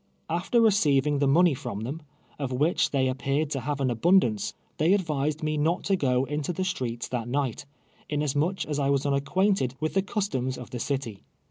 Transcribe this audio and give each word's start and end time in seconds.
After 0.31 0.59
receiving 0.59 1.19
the 1.19 1.27
money 1.27 1.53
from 1.53 1.81
them, 1.81 2.01
of 2.39 2.51
which 2.51 2.89
tliey 2.89 3.07
appeared 3.07 3.51
to 3.51 3.59
have 3.59 3.79
an 3.79 3.91
abundance, 3.91 4.55
they 4.77 4.93
advised 4.95 5.43
me 5.43 5.57
not 5.57 5.83
to 5.83 5.95
go 5.95 6.23
into 6.25 6.51
the 6.51 6.63
streets 6.65 7.07
that 7.09 7.27
night, 7.29 7.67
inasmuch 8.09 8.65
as 8.65 8.79
I 8.79 8.89
was 8.89 9.03
unac(|uaintedwitli 9.03 9.93
the 9.93 10.01
custijms 10.01 10.57
of 10.57 10.71
the 10.71 10.79
city. 10.79 11.21